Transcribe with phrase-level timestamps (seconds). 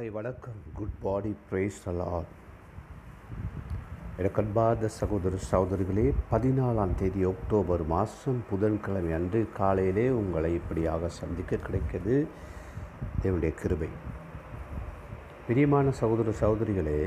[0.00, 0.60] காலை வணக்கம்.
[0.76, 2.30] Good body brace allot
[4.20, 12.14] எனக்கு அன்பார்ந்த சகோதர சகோதரிகளே பதினாலாம் தேதி அக்டோபர் மாதம் புதன்கிழமை அன்று காலையிலே உங்களை இப்படியாக சந்திக்க கிடைக்கிறது
[13.24, 13.90] என்னுடைய கிருபை.
[15.48, 17.02] பிரியமான சகோதர சகோதரிகளே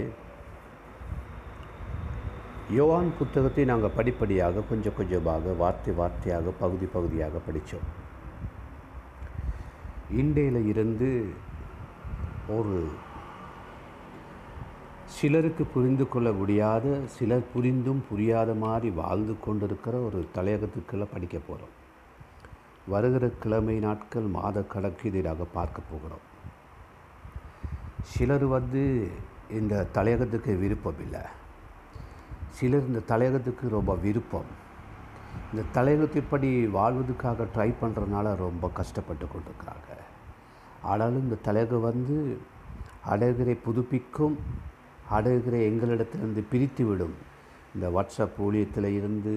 [2.80, 7.90] யோவான் புத்தகத்தை நாங்கள் படிப்படியாக கொஞ்சம் கொஞ்சமாக வார்த்தை வார்த்தையாக பகுதி பகுதியாக படித்தோம்.
[10.21, 11.12] இண்டையில் இருந்து
[12.48, 12.90] ஒரு
[15.06, 21.74] சிலருக்கு புரிந்து கொள்ள முடியாத சிலர் புரிந்தும் புரியாத மாதிரி வாழ்ந்து கொண்டிருக்கிற ஒரு தலையகத்துக்குள்ளே படிக்க போகிறோம்
[22.88, 26.24] வருகிற கிழமை நாட்கள் மாத கணக்கு இதை பார்க்க போகிறோம்.
[28.02, 29.10] சிலர் வந்து
[29.50, 31.22] இந்த தலையகத்துக்கு விருப்பம் இல்லை.
[32.50, 34.46] சிலர் இந்த தலையகத்துக்கு ரொம்ப விருப்பம்.
[35.54, 39.91] இந்த தலையகத்தைப்படி வாழ்வதற்காக ட்ரை பண்ணுறதுனால ரொம்ப கஷ்டப்பட்டு கொண்டிருக்கிறாங்க.
[40.91, 42.17] ஆனாலும் இந்த தலைவர் வந்து
[43.13, 44.35] அடைகிறை புதுப்பிக்கும்
[45.17, 47.15] அடைகிற எங்களிடத்திலிருந்து பிரித்து விடும்
[47.76, 49.34] இந்த வாட்ஸ்அப் ஊழியத்தில் இருந்து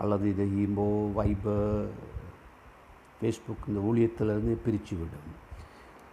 [0.00, 1.88] அல்லது இது ஈமோ வைபர்
[3.18, 5.30] ஃபேஸ்புக் இந்த ஊழியத்திலிருந்து பிரித்து விடும்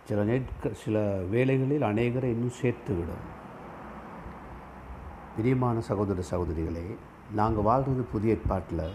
[0.07, 0.97] சில நேட்க சில
[1.33, 3.25] வேலைகளில் அநேகரை இன்னும் சேர்த்து விடும்
[5.37, 6.85] பிரியமான சகோதர சகோதரிகளே
[7.39, 8.85] நாங்கள் வாழ்கிறது புதிய ஏற்பாட்டில்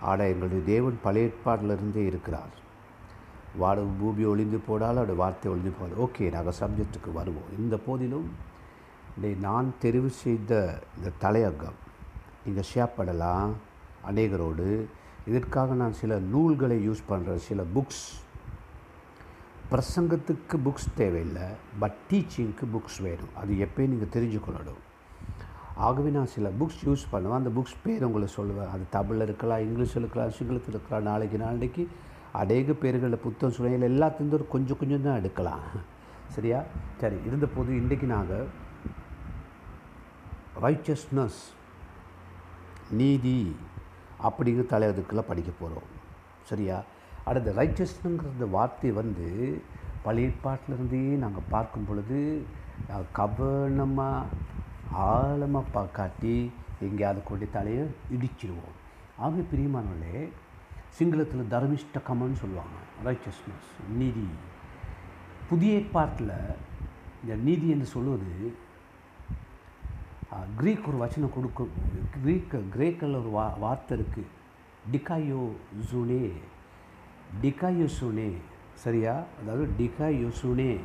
[0.00, 2.54] ஆனால் எங்களுடைய தேவன் பழைய ஏற்பாட்டிலிருந்தே இருக்கிறார்.
[3.62, 5.94] வாழும் பூமி ஒளிந்து போடாலும் அவருடைய வார்த்தை ஒளிந்து போகாது.
[6.04, 7.50] ஓகே நாங்கள் சப்ஜெக்ட்டுக்கு வருவோம்.
[7.62, 8.28] இந்த போதிலும்
[9.18, 10.52] இதை நான் தெரிவு செய்த
[10.96, 11.78] இந்த தலையங்கம்
[12.44, 13.52] நீங்கள் ஷேர் பண்ணலாம்
[14.10, 14.68] அநேகரோடு.
[15.30, 18.04] இதற்காக நான் சில நூல்களை யூஸ் பண்ணுற சில புக்ஸ்
[19.70, 21.46] பிரசங்கத்துக்கு புக்ஸ் தேவையில்லை
[21.82, 23.32] பட் டீச்சிங்க்கு புக்ஸ் வேணும்.
[23.40, 24.82] அது எப்போயும் நீங்கள் தெரிஞ்சுக்கொள்ளணும்
[25.86, 27.38] ஆகவே நான் சில புக்ஸ் யூஸ் பண்ணுவேன்.
[27.40, 28.70] அந்த புக்ஸ் பேர் உங்களை சொல்லுவேன்.
[28.74, 31.08] அது தமிழில் இருக்கலாம் இங்கிலீஷில் இருக்கலாம் சிங்களத்தில் இருக்கலாம்.
[31.10, 31.82] நாளைக்கு நாளைக்கு
[32.40, 35.66] அநேக பேர்களில் புத்தம் சுனையில் எல்லாத்துலேருந்து ஒரு கொஞ்சம் கொஞ்சம் தான் எடுக்கலாம்.
[36.34, 36.58] சரியா?
[37.00, 38.46] சரி இருந்தபோது இன்றைக்கு நாங்கள்
[40.64, 41.40] ரைச்சஸ்னஸ்
[42.98, 43.38] நீதி
[44.26, 45.88] அப்படிங்கிற தலைவதுக்கெல்லாம் படிக்க போகிறோம்
[46.50, 46.76] சரியா?
[47.28, 49.28] அடுத்த ரைச்சஸ்னுங்கிற வார்த்தை வந்து
[50.06, 52.20] பழையப்பாட்டிலிருந்தே நாங்கள் பார்க்கும் பொழுது
[53.18, 54.28] கவனமாக
[55.06, 56.36] ஆழமாக பா காட்டி
[56.86, 57.84] எங்கேயாவது கொண்டு தலையை
[58.16, 58.76] இடிச்சிடுவோம்.
[59.24, 60.20] ஆக பிரியமானவர்களே
[60.94, 64.28] சிங்களத்தில் தர்மிஷ்டகமன்னு சொல்லுவாங்க ரைச்சஸ்னஸ் நீதி.
[65.48, 66.32] புதிய பாட்டில்
[67.22, 68.30] இந்த நீதி என்று சொல்லுவது
[70.58, 71.70] க்ரீக் ஒரு வச்சனம் கொடுக்கும்
[72.14, 74.32] க்ரீக்க கிரேக்கில் ஒரு வா வார்த்தை இருக்குது
[74.92, 75.42] டிகாயோ
[75.90, 76.24] ஜூனே
[77.42, 78.30] டிகாயோ சுனே
[78.74, 79.24] சரியா?
[79.40, 80.80] அதாவது டிகாயோ சுனே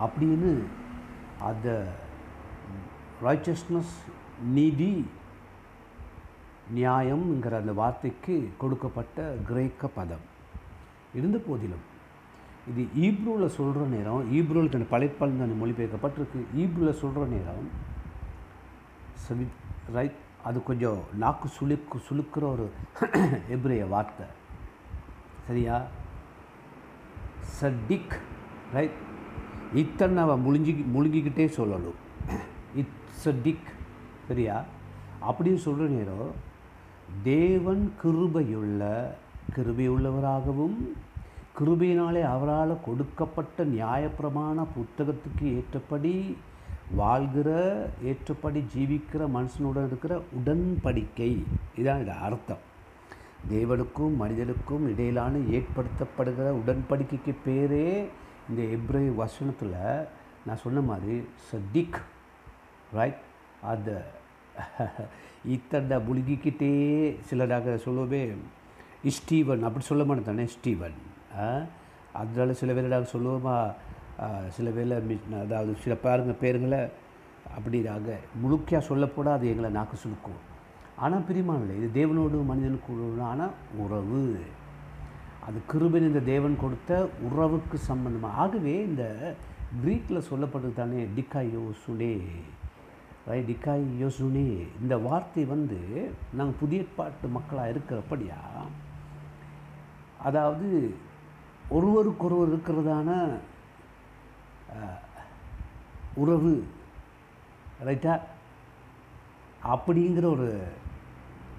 [0.00, 0.64] அப்படின்னு
[1.40, 1.68] அந்த
[3.22, 3.94] ரைச்சஸ்னஸ்
[4.52, 5.04] நீதி
[6.74, 9.18] நியாயம்ங்கிற அந்த வார்த்தைக்கு கொடுக்கப்பட்ட
[9.48, 10.24] கிரேக்க பதம்.
[11.14, 11.84] இருந்த போதிலும்
[12.70, 16.40] இது ஈப்ரூவில் சொல்கிற நேரம் ஈப்ரூவில் தன் பழைப்பால் தான் மொழிபெயர்க்கப்பட்டிருக்கு.
[16.62, 17.66] ஈப்ரூவில் சொல்கிற நேரம்
[19.24, 19.46] சவி
[19.96, 22.66] ரைட் அது கொஞ்சம் நாக்கு சுளுக்கு சுளுக்கிற ஒரு
[23.54, 24.26] எப்ரிய வார்த்தை.
[25.46, 25.76] சரியா?
[27.58, 28.14] சடிக்
[28.76, 28.98] ரைட்?
[29.82, 31.98] இத்தனை அவன் முழுங்கி முழுங்கிக்கிட்டே சொல்லணும்.
[32.82, 33.68] இட்ஸ் அ டிக்
[34.28, 34.56] சரியா?
[35.28, 36.32] அப்படின்னு சொல்கிற நேரம்
[37.22, 39.06] தேவன் கிருபையுள்ள
[39.56, 40.76] கிருபையுள்ளவராகவும்
[41.58, 46.36] கிருபையினாலே அவரால் கொடுக்கப்பட்ட நியாயப்பிரமாண புத்தகத்துக்கு ஏற்றபடி
[46.94, 47.50] வாழ்கிற
[48.02, 51.42] ஏற்றபடி ஜீவிக்கிற மனுஷனுடன் இருக்கிற உடன்படிக்கை.
[51.76, 52.70] இதான் இது அர்த்தம்.
[53.50, 58.08] தேவனுக்கும் மனிதனுக்கும் இடையிலான ஏற்படுத்தப்படுகிற உடன்படிக்கைக்கு பேரே
[58.48, 60.06] இந்த எப்ரே வசனத்தில்
[60.46, 62.00] நான் சொன்ன மாதிரி சதிக்
[62.92, 63.22] ரைட்
[63.62, 64.10] அந்த
[65.56, 66.70] இத்தனை முழுகிக்கிட்டே
[67.28, 68.22] சிலடாக சொல்லுவோமே
[69.16, 70.96] ஸ்டீவன் அப்படி சொல்ல மாட்டேன் தானே ஸ்டீவன்.
[72.20, 73.56] அதனால சில பேர் நாங்கள் சொல்லுவோமா
[74.56, 74.96] சில வேலை
[75.44, 76.80] அதாவது சில பேருங்க பேருங்களை
[77.56, 80.40] அப்படி நாங்கள் முழுக்கையாக சொல்லப்போட அது எங்களை நாக்கு சுருக்கும்
[81.04, 83.54] ஆனால் பிரிமானில்லை இது தேவனோடு மனிதனுக்கு ஆனால்
[83.84, 84.22] உறவு.
[85.46, 86.90] அது கிருபன் இந்த தேவன் கொடுத்த
[87.28, 89.04] உறவுக்கு சம்பந்தமாக ஆகவே இந்த
[89.82, 92.14] க்ரீக்கில் சொல்லப்பட்டது தானே டிக்காயோ சுனே
[93.26, 98.38] டிக்காய் யோசுனே இந்த வார்த்தை வந்து நாங்கள் புதிய பாட்டு மக்களாக இருக்கிறப்படியா
[100.22, 100.94] அதாவது
[101.68, 103.38] ஒருவருக்கொருவர் இருக்கிறதான
[106.14, 106.64] உறவு
[107.84, 108.20] ரைட்டா
[109.64, 110.62] அப்படிங்கிற ஒரு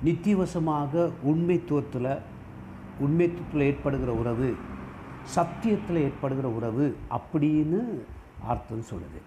[0.03, 2.13] நித்தியவசமாக உண்மைத்துவத்தில்
[2.99, 4.55] உண்மைத்துவத்தில் ஏற்படுகிற உறவு
[5.35, 8.05] சத்தியத்தில் ஏற்படுகிற உறவு அப்படின்னு
[8.47, 9.19] அர்த்தம் சொல்லுது.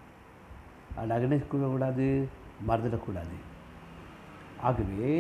[1.00, 2.06] நகனக்கூடாது
[2.68, 3.36] மறந்துடக்கூடாது.
[4.68, 5.14] ஆகவே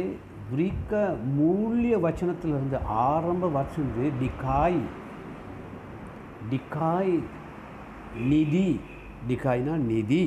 [0.50, 0.92] கிரீக்க
[1.38, 1.94] மூலிய
[8.32, 8.80] நிதி.
[9.28, 10.24] டிகாய்னா நிதி.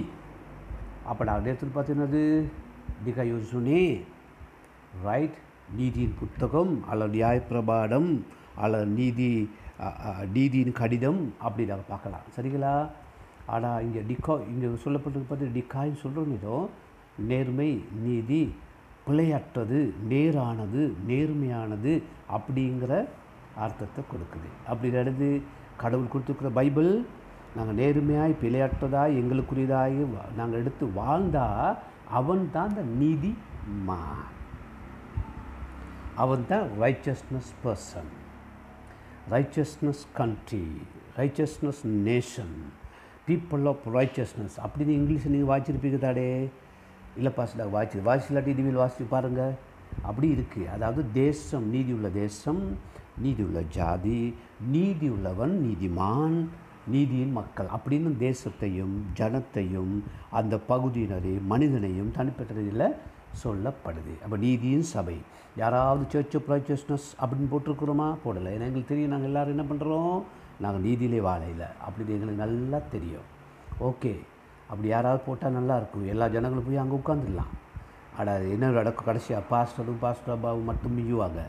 [1.05, 2.47] அப்போ நான் நேரத்தில் பார்த்தீங்கன்னா
[3.05, 3.83] டிகாயோசுனே
[5.03, 5.37] ரைட்
[5.75, 8.09] நீதியின் புத்தகம் அல்லது நியாயப்பிரபாடம்
[8.55, 9.49] அல்லது நீதி
[10.33, 12.25] நீதியின் கடிதம் அப்படி நாங்கள் பார்க்கலாம்.
[12.35, 12.73] சரிங்களா?
[13.49, 16.57] ஆனால் இங்கே டிகா இங்கே சொல்லப்பட்டிருக்கு பார்த்து டிகாய்னு சொல்கிறோம் இதோ
[17.23, 17.69] நேர்மை
[17.99, 18.41] நீதி
[19.07, 21.93] பிழையற்றது நேரானது நேர்மையானது
[22.31, 22.91] அப்படிங்கிற
[23.57, 24.49] அர்த்தத்தை கொடுக்குது.
[24.67, 25.29] அப்படி நடந்து
[25.77, 26.91] கடவுள் கொடுத்துருக்குற பைபிள்
[27.55, 31.45] நாங்கள் நேர்மையாய் பிழையற்றதாய் எங்களுக்குரியதாய் வா- நாங்கள் எடுத்து வாழ்ந்தா
[32.11, 33.31] அவன் தான் அந்த நீதி
[33.85, 34.01] மா
[36.15, 38.11] அவன் தான் righteousness person
[39.31, 40.65] righteousness country
[41.17, 42.55] righteousness nation
[43.29, 46.49] people of righteousness அப்படின்னு இங்கிலீஷில் நீங்கள் வாசிச்சிருப்பீங்க தாடே
[47.15, 49.53] இல்லை பாஸ் நான் வாய்ச்சி இல்லாட்டி இனிமேல் வாசித்து பாருங்கள்
[50.01, 52.77] அப்படி இருக்குது அதாவது தேசம் நீதி உள்ள தேசம்
[53.17, 54.35] நீதி உள்ள ஜாதி
[54.67, 56.45] நீதி உள்ளவன் நீதிமான்
[56.87, 57.67] நீதியின் மக்கள்.
[57.67, 59.93] அப்படின்னு தேசத்தையும் ஜனத்தையும்
[60.31, 62.99] அந்த பகுதியினரையும் மனிதனையும் தனிப்பட்ட
[63.43, 64.13] சொல்லப்படுது.
[64.23, 65.17] அப்போ நீதியின் சபை.
[65.57, 68.07] யாராவது சர்ச் ஆஃப் ரைச்சஸ்னஸ் அப்படின்னு போட்டிருக்கிறோமா?
[68.25, 68.51] போடலை.
[68.53, 70.23] ஏன்னா எங்களுக்கு தெரியும் நாங்கள் எல்லோரும் என்ன பண்ணுறோம்
[70.59, 73.27] நாங்கள் நீதியிலே வாழையில் அப்படின்னு எங்களுக்கு நல்லா தெரியும்.
[73.79, 74.19] ஓகே.
[74.69, 77.53] அப்படி யாராவது போட்டால் நல்லாயிருக்கும் எல்லா ஜனங்களும் போய் அங்கே உட்காந்துடலாம்
[78.17, 79.06] அட என்ன நடக்கும்?
[79.06, 81.41] கடைசியாக பாஸ்டரும் பாஸ்டர் அப்பாவும் மட்டும் மிஞ்சுவாங்க.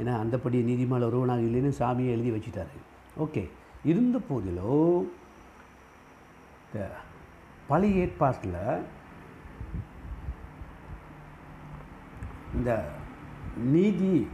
[0.00, 2.76] ஏன்னா அந்தப்படி நீதிமன்ற நாங்கள் இல்லைன்னு சாமியை எழுதி வச்சுட்டாரு.
[3.18, 3.48] ஓகே.
[3.84, 5.04] இருந்த போதிலோ
[6.66, 6.90] இந்த
[7.66, 8.82] பழைய ஏற்பாட்டில்
[12.54, 12.84] இந்த
[13.56, 14.28] நீதி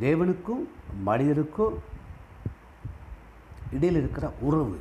[0.00, 0.64] தேவனுக்கும்
[1.02, 1.94] மனிதருக்கும்
[3.74, 4.76] இடையில் இருக்கிற உறவு.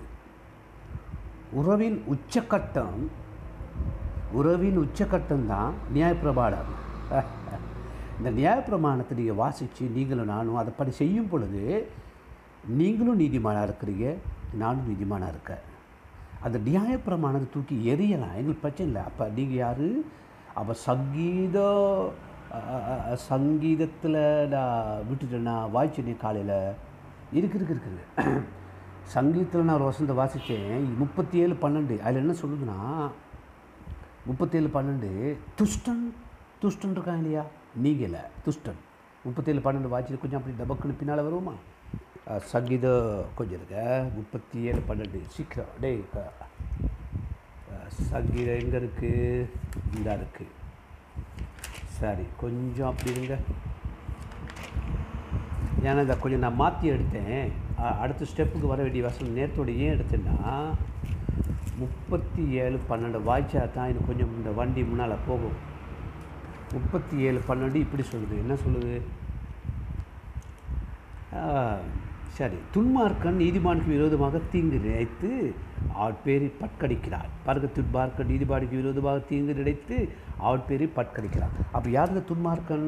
[1.60, 3.00] உறவின் உச்சக்கட்டம்
[4.40, 6.72] உறவின் உச்சக்கட்டம் தான் நியாயப்பிரபாடம்
[8.20, 11.64] இந்த நியாயப்பிரமாணத்தை நீங்கள் வாசித்து நீங்களும் நானும் அதை படி செய்யும் பொழுது
[12.80, 14.06] நீங்களும் நீதிமானாக இருக்கிறீங்க
[14.62, 15.64] நானும் நீதிமானாக இருக்கேன்.
[16.46, 19.04] அந்த நியாயப்பிரமாணத்தை தூக்கி எரியலாம் எங்களுக்கு பிரச்சனை இல்லை.
[19.10, 19.88] அப்போ நீங்கள் யார்?
[20.60, 21.58] அப்போ சங்கீத
[23.30, 24.22] சங்கீதத்தில்
[24.54, 26.58] நான் விட்டுட்டேன்னா வாய்ச்சினே காலையில்
[27.38, 28.04] இருக்கு இருக்கு இருக்குது
[29.14, 31.96] சங்கீதத்தில் நான் ஒரு வசந்த வாசித்தேன் முப்பத்தி ஏழு பன்னெண்டு.
[32.06, 32.78] அதில் என்ன சொல்லுதுன்னா
[34.30, 35.10] முப்பத்தேழு பன்னெண்டு
[35.60, 36.04] துஷ்டன்
[36.62, 37.44] துஷ்டன் இருக்கான் இல்லையா?
[37.84, 38.80] நீங்கள் இல்லை துஷ்டன்.
[39.26, 41.56] முப்பத்தேழு பன்னெண்டு வாட்சி கொஞ்சம் அப்படி டபக்குன்னு பின்னால் வருவோமா?
[42.54, 43.76] சங்கீதம் கொஞ்சம் இருக்க.
[44.18, 45.20] முப்பத்தி ஏழு பன்னெண்டு.
[45.36, 45.74] சீக்கிரம்.
[45.84, 46.02] டேய்
[48.14, 49.48] சங்கீதம் எங்கே இருக்குது
[49.96, 50.54] இந்த இருக்குது
[52.00, 53.36] சரி கொஞ்சம் அப்படி இருங்க.
[55.88, 57.46] ஏன்னா இதை கொஞ்சம் நான் மாற்றி எடுத்தேன்.
[58.02, 60.38] அடுத்த ஸ்டெப்புக்கு வர வேண்டிய வசனம் நேரத்தோடு ஏன் எடுத்தேன்னா
[61.80, 65.58] முப்பத்தி ஏழு பன்னெண்டு வாய்ச்சா தான் இது கொஞ்சம் இந்த வண்டி முன்னால் போகும்.
[66.74, 68.36] முப்பத்தி ஏழு பன்னெண்டு இப்படி சொல்லுது.
[68.44, 69.02] என்ன சொல்லுது?
[72.38, 72.58] சரி.
[72.76, 75.30] துன்மார்க்கன் நீதிமானுக்கு விரோதமாக தீங்கு நினைத்து
[76.06, 77.30] ஆட்பேரை பட்கடிக்கிறார்.
[77.46, 79.98] பாருங்க துன்மார்க்கன் நீதிமானுக்கு விரோதமாக தீங்கு நினைத்து
[80.50, 81.56] ஆட்பேரை பட்கடிக்கிறார்.
[81.72, 82.88] அப்போ யார் இந்த துன்மார்க்கன்?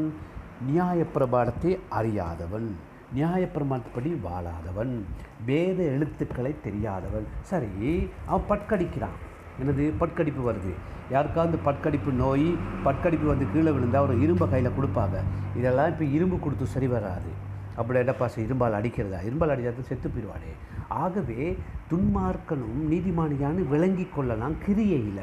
[0.71, 2.86] நியாயப்பிரபாடத்தை அறியாதவன்.
[3.15, 5.01] நியாயப்பிரமாணத்துப்படி வாழாதவன்.
[5.45, 7.27] வேத எழுத்துக்களை தெரியாதவன்.
[7.41, 9.17] சரி அவன் பட்கடிக்கிறான்.
[9.61, 10.73] என்னது பட்கடிப்பு வருது.
[11.11, 12.55] யாருக்காவது பட்கடிப்பு நோய்
[12.85, 15.23] பட்கடிப்பு வந்து கீழே விழுந்தால் ஒரு இரும்பை கையில் கொடுப்பாங்க.
[15.57, 17.45] இதெல்லாம் இப்போ இரும்பு கொடுத்து சரி வராது.
[17.75, 19.19] அப்படி என்னப்பா இரும்பால் அடிக்கிறதா?
[19.29, 20.51] இரும்பால் அடிச்சா செத்து போயிடுவாடே
[20.87, 21.57] ஆகவே
[21.91, 25.21] துன்மார்க்கனும் நீதிமானியான்னு விளங்கி கொள்ளலாம் கிரியையில்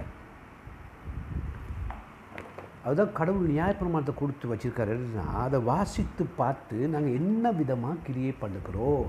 [2.84, 9.06] அதுதான் கடவுள் நியாயப்பிரமாணத்தை கொடுத்து வச்சிருக்காருன்னா அதை வாசித்து பார்த்து நாங்கள் என்ன விதமாக கிரியேட் பண்ணுகிறோம்?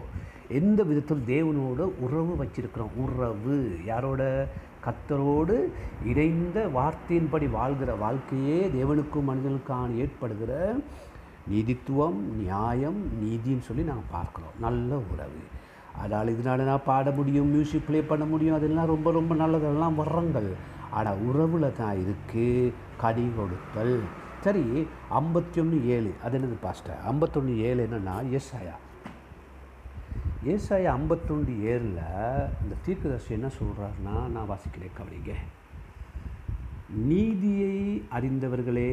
[0.59, 2.93] எந்த விதத்தில் தேவனோட உறவு வச்சிருக்கிறோம்?
[2.95, 3.55] உறவு
[3.85, 4.47] யாரோட?
[4.85, 5.55] கத்தரோடு
[6.05, 10.75] இணைந்த வார்த்தையின்படி வாழ்கிற வாழ்க்கையே தேவனுக்கும் மனிதனுக்கான ஏற்படுகிற
[11.49, 14.55] நீதித்துவம் நியாயம் நீதின்னு சொல்லி நாங்கள் பார்க்குறோம்.
[14.59, 15.41] நல்ல உறவு.
[15.99, 20.49] அதனால் இதனால் நான் பாட முடியும் மியூசிக் ப்ளே பண்ண முடியும் அதெல்லாம் ரொம்ப ரொம்ப நல்லதெல்லாம் வர்றங்கள்.
[20.91, 22.73] ஆனால் உறவில் தான் இருக்குது
[23.03, 23.97] கடி கொடுத்தல்.
[24.45, 24.63] சரி
[25.19, 28.75] ஐம்பத்தி ஒன்று ஏழு அது என்னது பாஸ்டர் ஐம்பத்தொன்று ஏழு என்னென்னா ஏசாயா.
[30.53, 32.01] ஏசாயா ஐம்பத்தொன்று ஏழில்
[32.63, 35.33] இந்த தீர்க்கதர்சி என்ன சொல்கிறாருன்னா நான் வாசிக்கிறேன் கவனிங்க.
[37.11, 37.77] நீதியை
[38.17, 38.91] அறிந்தவர்களே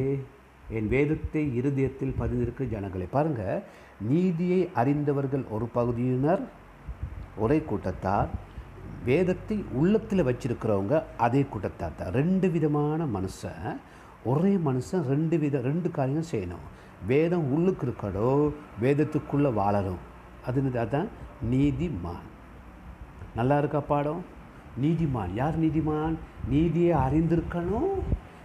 [0.77, 3.07] என் வேதத்தை இருதயத்தில் பதிந்திருக்க ஜனங்களே.
[3.15, 3.63] பாருங்கள்
[4.11, 6.43] நீதியை அறிந்தவர்கள் ஒரு பகுதியினர்
[7.43, 8.29] ஒரே கூட்டத்தார்
[9.05, 12.11] வேதத்தை உள்ளத்தில் வச்சிருக்கிறவங்க அதே கூட்டத்தார் தான்.
[12.11, 13.77] ரெண்டு விதமான மனுஷன்
[14.25, 16.65] ஒரே மனுஷன் ரெண்டு வித ரெண்டு காரியம் செய்யணும்.
[17.07, 18.51] வேதம் உள்ளுக்கு இருக்கடோ
[18.83, 20.03] வேதத்துக்குள்ளே வாழணும்.
[20.47, 21.09] அது அதான்
[21.49, 22.27] நீதிமான்.
[23.35, 24.21] நல்லா இருக்கா பாடம்?
[24.81, 25.33] நீதிமான்.
[25.33, 26.15] யார் நீதிமான்?
[26.47, 27.93] நீதியை அறிந்திருக்கணும்.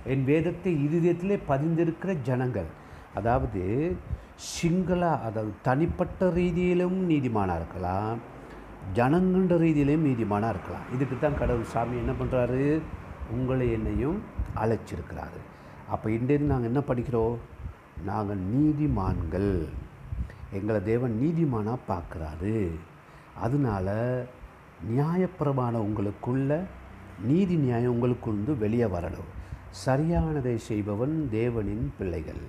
[0.05, 2.67] என் வேதத்தை இருதயத்திலே பதிந்திருக்கிற ஜனங்கள்.
[3.15, 3.63] அதாவது
[4.55, 8.19] சிங்களா அதாவது தனிப்பட்ட ரீதியிலும் நீதிமானாக இருக்கலாம்.
[8.95, 10.87] ஜனங்கன்ற ரீதியிலையும் நீதிமானாக இருக்கலாம்.
[10.95, 12.81] இதுக்கு தான் கடவுள் சாமி என்ன பண்ணுறாரு
[13.31, 14.23] உங்களை என்னையும்
[14.57, 15.41] அழைச்சிருக்கிறாரு.
[15.89, 17.37] அப்போ இன்றைக்கு நாங்கள் என்ன படிக்கிறோம்?
[18.05, 19.69] நாங்கள் நீதிமான்கள்.
[20.53, 22.71] எங்களை தேவன் நீதிமானாக பார்க்குறாரு.
[23.35, 23.97] அதனால
[24.97, 26.65] நியாயப்பிரமான உங்களுக்குள்ள
[27.23, 29.29] நீதி நியாயம் உங்களுக்குள்ளே வெளியே வரணும்.
[29.87, 32.45] சரியானதை செய்பவன் தேவனின் பிள்ளைகள்.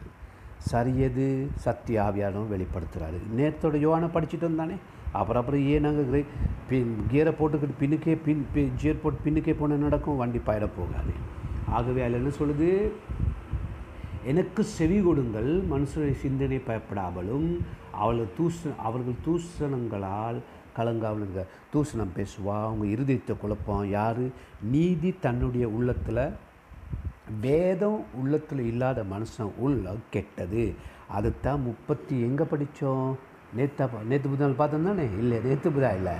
[0.57, 4.75] சரியது சத்தியாவியானவன் வெளிப்படுத்துகிறாரு நேரத்தோட யோவானை படிச்சுட்டு வந்தானே?
[5.11, 6.25] அப்புறம் அப்புறம் ஏன் நாங்கள்
[6.69, 10.17] பின் கியரை போட்டுக்கிட்டு பின்னுக்கே பின் பி- கியர் போட்டு பின்னுக்கே போனால் நடக்கும்?
[10.17, 11.13] வண்டி பயிர போகாது.
[11.67, 12.89] ஆகவே அதில் என்ன சொல்லுது?
[14.25, 17.59] எனக்கு செவி கொடுங்கள் மனுஷனுடைய சிந்தனை பயப்படாமலும்
[17.91, 20.41] அவர்கள் தூச அவர்கள் தூசணங்களால்
[20.77, 24.21] கலங்காமலுங்க தூசணம் பேசுவா அவங்க இருதயத்தை குழப்பம் யார்?
[24.61, 26.29] நீதி தன்னுடைய உள்ளத்தில்
[27.41, 30.73] வேதம் உள்ளத்தில் இல்லாத மனுஷன் உள்ள கெட்டது.
[31.07, 33.17] அதுதான் முப்பத்தி எங்கே படித்தோம்?
[33.57, 35.03] நேத்தா நேற்று புதன் பார்த்தோம் தானே?
[35.03, 36.13] இல்லை நேற்று புதா இல்லை.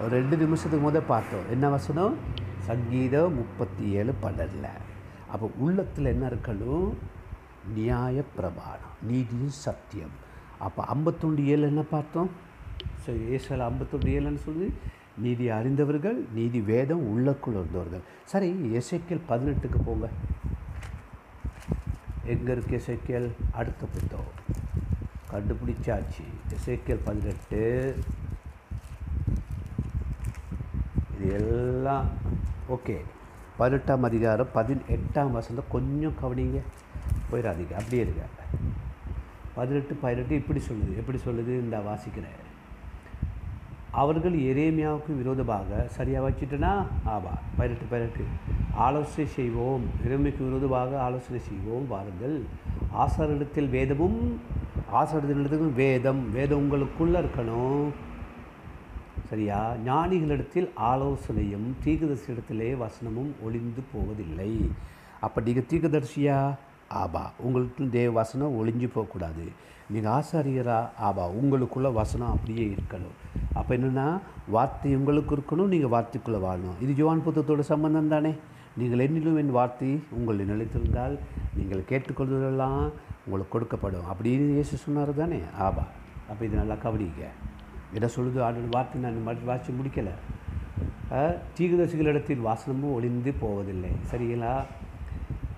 [0.00, 1.50] ஒரு ரெண்டு நிமிஷத்துக்கு முதல் பார்த்தோம்.
[1.50, 2.16] என்ன வசனம்?
[2.58, 4.68] சங்கீதம் முப்பத்தி ஏழு பன்னெண்டில்.
[5.28, 6.92] அப்போ உள்ளத்தில் என்ன இருக்கணும்?
[7.74, 10.14] நியாய பிரமாணம் நீதியும் சத்தியம்.
[10.58, 12.30] அப்போ ஐம்பத்தொண்டு ஏழு என்ன பார்த்தோம்?
[12.94, 14.74] சரி ஏசால ஐம்பத்தொண்டு ஏழுன்னு சொல்லி
[15.16, 18.00] நீதி அறிந்தவர்கள் நீதி வேதம் உள்ளக்குள் இருந்தவர்கள்.
[18.24, 20.08] சரி இசைக்கல் பதினெட்டுக்கு போங்க.
[22.24, 24.72] எங்கே இருக்கு இசைக்கல் அடுத்த புத்தகம்.
[25.34, 26.24] கண்டுபிடிச்சாச்சு.
[26.48, 27.98] எசேக்கியல் பதினெட்டு.
[31.20, 32.04] இது எல்லாம்
[32.68, 32.96] ஓகே.
[33.56, 36.60] பதினெட்டாம் அதிகாரம் பதினெட்டாம் வசந்தம் கொஞ்சம் கவனிங்க.
[37.32, 37.72] போயிடாதீங்க.
[37.72, 38.22] அப்படியே இருங்க.
[39.54, 40.96] பதினெட்டு பதினெட்டு இப்படி சொல்லுது.
[40.96, 41.46] எப்படி சொல்லுது?
[41.46, 42.42] இந்த வாசிக்கிறேன்.
[43.90, 46.86] அவர்கள் எரேமியாவுக்கு விரோதமாக சரியாக வச்சுட்டனா?
[47.06, 48.24] ஆவா பதினெட்டு பதினெட்டு.
[48.74, 49.82] ஆலோசனை செய்வோம்.
[50.04, 51.88] எரேமியாவுக்கு விரோதமாக ஆலோசனை செய்வோம்.
[51.88, 52.42] வாருங்கள்.
[52.98, 54.40] ஆசாரிடத்தில் வேதமும்
[54.94, 57.88] ஆசாரிடத்தில் வேதம் வேதம் உங்களுக்குள்ளே இருக்கணும்.
[59.28, 59.72] சரியா?
[59.86, 64.70] ஞானிகளிடத்தில் ஆலோசனையும் தீர்க்கதரிசியிடத்திலே வசனமும் ஒளிந்து போவதில்லை.
[65.20, 66.54] அப்போ நீங்கள் தீர்க்கதர்சியா?
[66.88, 67.32] ஆபா.
[67.38, 69.44] உங்களுக்கு தேவ வசனம் ஒளிஞ்சு போகக்கூடாது.
[69.90, 70.88] நீங்கள் ஆசாரியரா?
[70.98, 71.28] ஆபா.
[71.30, 73.16] உங்களுக்குள்ள வசனம் அப்படியே இருக்கணும்.
[73.52, 76.82] அப்போ என்னென்னா வார்த்தை உங்களுக்கு இருக்கணும் நீங்கள் வார்த்தைக்குள்ளே வாழணும்.
[76.82, 78.34] இது ஜோவான் புத்தத்தோட சம்பந்தம் தானே?
[78.76, 81.18] நீங்கள் என்னிலும் என் வார்த்தை உங்களை நிலைத்திருந்தால்
[81.54, 82.92] நீங்கள் கேட்டுக்கொள்வதெல்லாம்
[83.26, 84.04] உங்களுக்கு கொடுக்கப்படும்.
[84.12, 85.38] அப்படின்னு இயேசு சொன்னார் தானே?
[85.58, 85.86] ஆபா.
[86.28, 87.24] அப்போ இது நல்லா கவனிங்க.
[87.92, 88.40] என்ன சொல்லுது?
[88.40, 90.10] ஆண்டு வார்த்தை நான் மறு- வாசி முடிக்கலை.
[91.58, 93.90] தீகுதசிகளிடத்தில் வாசனமும் ஒளிந்து போவதில்லை.
[94.10, 94.64] சரிங்களா?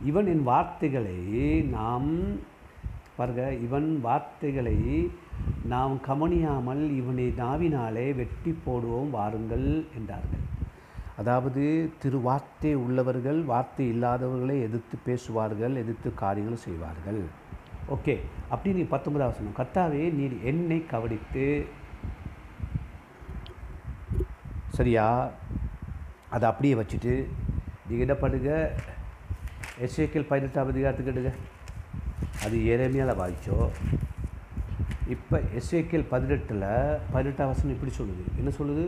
[0.05, 1.15] இவன் என் வார்த்தைகளை
[1.61, 2.21] நாம்
[3.17, 5.11] பாருங்க இவன் வார்த்தைகளை
[5.65, 10.46] நாம் கவனியாமல் இவனை நாவினாலே வெட்டி போடுவோம் வாருங்கள் என்றார்கள்.
[11.21, 11.63] அதாவது
[12.01, 17.21] திரு வார்த்தை உள்ளவர்கள் வார்த்தை இல்லாதவர்களை எதிர்த்து பேசுவார்கள் எதிர்த்து காரியங்கள் செய்வார்கள்.
[17.95, 18.15] ஓகே
[18.53, 19.59] அப்படி நீ பத்தொன்பதாவது வசனம்.
[19.61, 21.47] கர்த்தாவே நீர் என்னை கவனித்து
[24.79, 25.07] சரியா?
[26.37, 27.15] அதை அப்படியே வச்சுட்டு
[27.89, 28.53] நீங்கள் என்ன பண்ணுங்க?
[29.87, 31.33] எஸ்ஏக்கில் பதினெட்டாம் அதிகாரத்துக்கு எடுங்க.
[32.45, 33.59] அது ஏரேமியால் வாய்ச்சோ?
[35.15, 36.69] இப்போ எஸ்ஏக்கில் பதினெட்டில்
[37.13, 38.25] பதினெட்டாம் வசனம் இப்படி சொல்லுது.
[38.41, 38.85] என்ன சொல்லுது?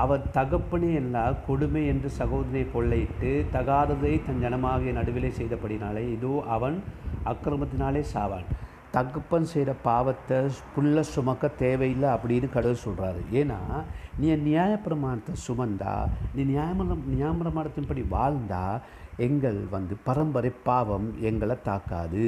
[0.00, 6.76] அவர் தகப்பனே எல்லாம் கொடுமை என்று சகோதரனை கொள்ளையிட்டு தகாததை தன் ஜனமாகிய நடுவிலே செய்தபடினாலே இதோ அவன்
[7.24, 8.48] அக்கிரமத்தினாலே சாவான்.
[8.94, 10.36] தகப்பன் செய்கிற பாவத்தை
[10.74, 13.58] புள்ள சுமக்க தேவையில்லை அப்படின்னு கடவுள் சொல்கிறாரு ஏன்னா
[14.20, 15.92] நீ நியாயப்பிரமாணத்தை சுமந்தா
[16.34, 18.64] நீ நியாயமரம் நியாயப்பிரமாணத்தின்படி வாழ்ந்தா
[19.26, 22.26] எங்கள் வந்து பரம்பரை பாவம் எங்களை தாக்காது.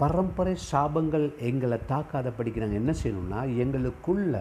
[0.00, 4.34] பரம்பரை சாபங்கள் எங்களை தாக்காதபடிக்கு நாங்கள் என்ன செய்யணும்னா எங்களுக்குள்ள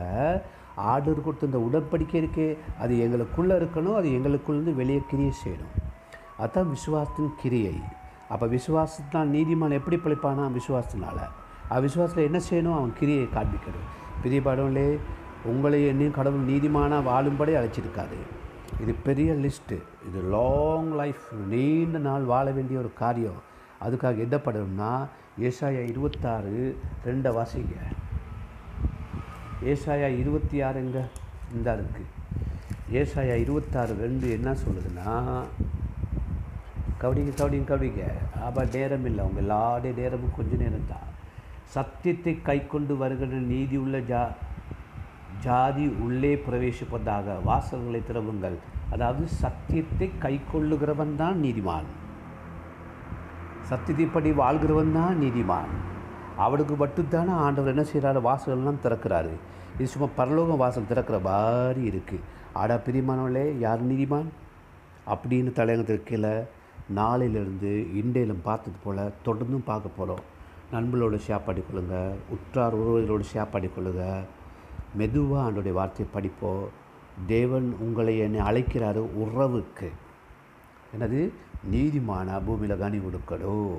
[0.75, 5.93] ஆர்டர் கொடுத்த இந்த உடன்படிக்கை இருக்கே அது எங்களுக்குள்ளே இருக்கணும் அது எங்களுக்குள்ளேருந்து வெளியே கிரியை செய்யணும்.
[6.37, 7.81] அதுதான் விசுவாசத்தின் கிரியை.
[8.29, 10.51] அப்போ விசுவாசத்தினால் நீதிமான் எப்படி பிழைப்பானா?
[10.59, 11.29] விசுவாசத்தினால.
[11.69, 12.77] அவன் விசுவாசத்தில் என்ன செய்யணும்?
[12.77, 13.85] அவன் கிரியை காண்பிக்கணும்.
[14.21, 14.97] பெரிய படம்லே
[15.45, 18.19] உங்களை என்னையும் கடவுள் நீதிமானாக வாழும்படி அழைச்சிருக்காரு.
[18.81, 23.53] இது பெரிய லிஸ்ட்டு இது லாங் லைஃப் நீண்ட நாள் வாழ வேண்டிய ஒரு காரியம்.
[23.83, 25.07] அதுக்காக என்ன பண்ணணும்னா
[25.39, 27.75] ஏசாயா இருபத்தாறு ரெண்டை வாசிங்க.
[29.71, 30.99] ஏசாயா இருபத்தி ஆறுங்க
[31.55, 32.11] இந்த இருக்குது
[32.99, 35.13] ஏசாயா இருபத்தாறு ரெண்டு என்ன சொல்லுதுன்னா
[37.01, 38.03] கவடிங்க கவடிங்க கவடிங்க
[38.47, 41.09] ஆபா நேரம் இல்லை அவங்க எல்லாருடைய நேரமும் கொஞ்ச நேரம் தான்
[41.75, 44.21] சத்தியத்தை கை கொண்டு வருகிற நீதி உள்ள ஜா
[45.45, 48.55] ஜாதி உள்ளே பிரவேசிப்பதாக வாசல்களை திறவுங்கள்.
[48.93, 51.89] அதாவது சத்தியத்தை கை கொள்ளுகிறவன் தான் நீதிமான்.
[53.71, 55.73] சத்தியத்தைப்படி வாழ்கிறவன் தான் நீதிமான்.
[56.37, 59.29] அவளுக்கு மட்டும்தானே ஆண்டவர் என்ன செய்கிறாரு வாசல்கள்லாம் திறக்கிறாரு.
[59.77, 62.19] இது சும்மா பரலோக வாசல் திறக்கிற மாதிரி இருக்குது
[62.53, 64.25] ஆடா பிரிமானவளே யார் நீதிமான்?
[65.07, 66.43] அப்படின்னு தலையங்கத்தில் கீழே
[66.95, 70.33] நாளையிலிருந்து இண்டையிலும் பார்த்தது போல் தொடர்ந்தும் பார்க்க போகிறோம்
[70.73, 74.19] நண்பர்களோடு ஷேர் பண்ணிக்கொள்ளுங்க உற்றார் உறவுகளோடு ஷேர் பண்ணிக்கொள்ளுங்க
[74.93, 76.67] மெதுவாக ஆண்டுடைய வார்த்தையை படிப்போம்.
[77.27, 79.91] தேவன் உங்களை என்னை அழைக்கிறாரு உறவுக்கு.
[80.99, 81.29] என்னது?
[81.71, 82.41] நீதிமான?
[82.45, 83.77] பூமியில் கனி கொடுக்கணும்.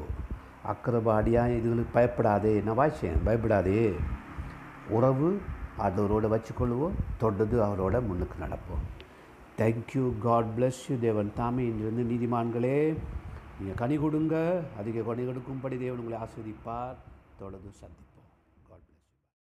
[0.73, 2.61] அக்கிரபாடியாக இதுகளுக்கு பயப்படாதே.
[2.61, 3.95] நான் வாய்ச்சேன் பயப்படாதே.
[4.89, 5.41] உறவு
[5.79, 8.85] அதோரோடு வச்சுக்கொள்வோம் தொடர்ந்து அவரோட முன்னுக்கு நடப்போம்.
[9.59, 11.65] தேங்க்யூ காட் பிளஸ் யூ தேவன் தாமே.
[11.65, 12.81] இன்றிருந்து நீதிமான்களே
[13.59, 14.37] நீங்கள் கனி கொடுங்க.
[14.79, 16.99] அதிக கனி கொடுக்கும்படி தேவன் உங்களை ஆஸ்வதிப்பார்
[17.39, 18.06] தொடர்ந்து சந்தி